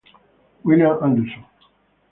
William 0.63 0.97
Anderson 1.05 1.45